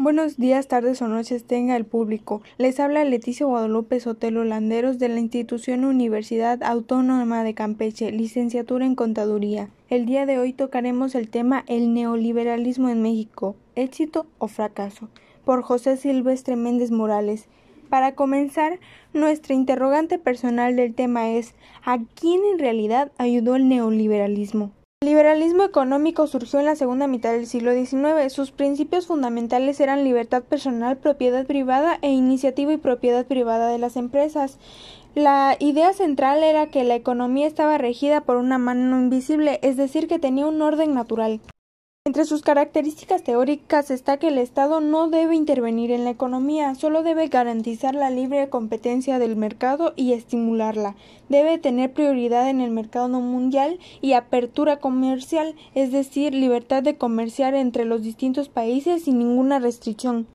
[0.00, 2.40] Buenos días, tardes o noches tenga el público.
[2.56, 8.94] Les habla Leticia Guadalupe Sotelo Landeros de la institución Universidad Autónoma de Campeche, licenciatura en
[8.94, 9.70] Contaduría.
[9.90, 15.08] El día de hoy tocaremos el tema El neoliberalismo en México, éxito o fracaso,
[15.44, 17.48] por José Silvestre Méndez Morales.
[17.90, 18.78] Para comenzar,
[19.12, 21.54] nuestra interrogante personal del tema es
[21.84, 24.70] ¿a quién en realidad ayudó el neoliberalismo?
[25.00, 28.32] El liberalismo económico surgió en la segunda mitad del siglo XIX.
[28.32, 33.96] Sus principios fundamentales eran libertad personal, propiedad privada e iniciativa y propiedad privada de las
[33.96, 34.58] empresas.
[35.14, 40.08] La idea central era que la economía estaba regida por una mano invisible, es decir,
[40.08, 41.40] que tenía un orden natural.
[42.08, 47.02] Entre sus características teóricas está que el Estado no debe intervenir en la economía, solo
[47.02, 50.96] debe garantizar la libre competencia del mercado y estimularla.
[51.28, 57.54] Debe tener prioridad en el mercado mundial y apertura comercial, es decir, libertad de comerciar
[57.54, 60.28] entre los distintos países sin ninguna restricción.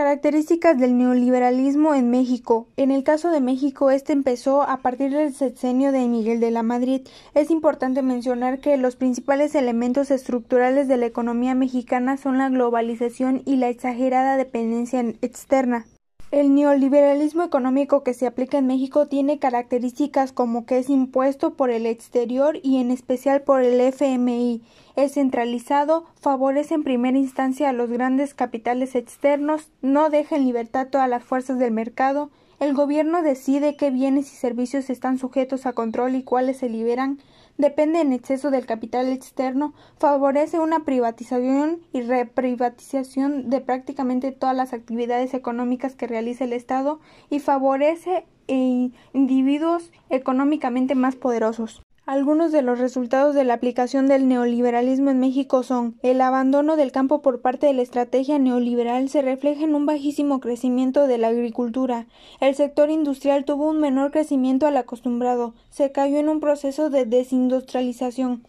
[0.00, 2.68] Características del neoliberalismo en México.
[2.76, 6.62] En el caso de México, este empezó a partir del sexenio de Miguel de la
[6.62, 7.00] Madrid.
[7.34, 13.42] Es importante mencionar que los principales elementos estructurales de la economía mexicana son la globalización
[13.44, 15.84] y la exagerada dependencia externa.
[16.30, 21.70] El neoliberalismo económico que se aplica en México tiene características como que es impuesto por
[21.70, 24.60] el exterior y en especial por el FMI,
[24.94, 30.88] es centralizado, favorece en primera instancia a los grandes capitales externos, no deja en libertad
[30.90, 32.28] todas las fuerzas del mercado,
[32.60, 37.18] el gobierno decide qué bienes y servicios están sujetos a control y cuáles se liberan,
[37.56, 44.72] depende en exceso del capital externo, favorece una privatización y reprivatización de prácticamente todas las
[44.72, 47.00] actividades económicas que realiza el Estado
[47.30, 51.82] y favorece individuos económicamente más poderosos.
[52.08, 56.90] Algunos de los resultados de la aplicación del neoliberalismo en México son el abandono del
[56.90, 61.28] campo por parte de la estrategia neoliberal se refleja en un bajísimo crecimiento de la
[61.28, 62.06] agricultura.
[62.40, 67.04] El sector industrial tuvo un menor crecimiento al acostumbrado, se cayó en un proceso de
[67.04, 68.42] desindustrialización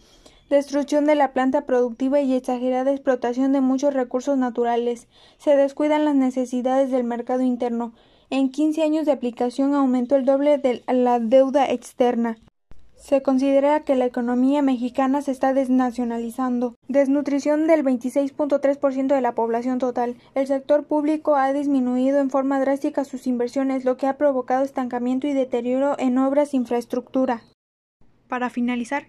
[0.49, 5.09] destrucción de la planta productiva y exagerada explotación de muchos recursos naturales.
[5.37, 7.91] Se descuidan las necesidades del mercado interno.
[8.29, 12.37] En 15 años de aplicación aumentó el doble de la deuda externa.
[12.99, 16.75] Se considera que la economía mexicana se está desnacionalizando.
[16.89, 20.17] Desnutrición del 26.3% de la población total.
[20.35, 25.27] El sector público ha disminuido en forma drástica sus inversiones, lo que ha provocado estancamiento
[25.27, 27.41] y deterioro en obras e infraestructura.
[28.27, 29.07] Para finalizar,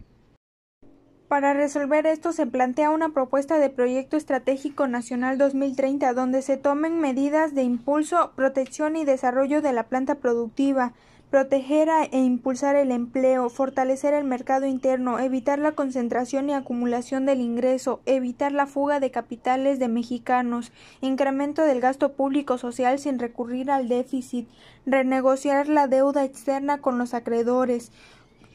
[1.31, 7.01] para resolver esto se plantea una propuesta de Proyecto Estratégico Nacional 2030 donde se tomen
[7.01, 10.93] medidas de impulso, protección y desarrollo de la planta productiva,
[11.31, 17.41] proteger e impulsar el empleo, fortalecer el mercado interno, evitar la concentración y acumulación del
[17.41, 23.71] ingreso, evitar la fuga de capitales de mexicanos, incremento del gasto público social sin recurrir
[23.71, 24.49] al déficit,
[24.87, 27.93] renegociar la deuda externa con los acreedores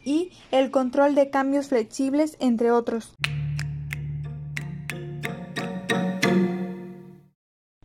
[0.04, 3.16] y el control de cambios flexibles, entre otros.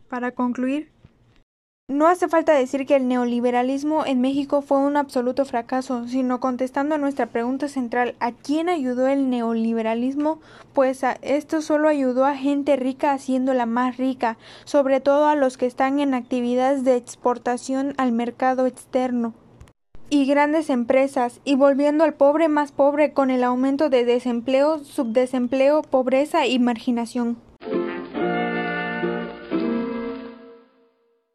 [0.09, 0.91] Para concluir,
[1.91, 6.95] no hace falta decir que el neoliberalismo en México fue un absoluto fracaso, sino contestando
[6.95, 10.39] a nuestra pregunta central ¿a quién ayudó el neoliberalismo?
[10.73, 15.57] Pues a esto solo ayudó a gente rica haciéndola más rica, sobre todo a los
[15.57, 19.33] que están en actividades de exportación al mercado externo
[20.09, 25.83] y grandes empresas, y volviendo al pobre más pobre con el aumento de desempleo, subdesempleo,
[25.83, 27.37] pobreza y marginación.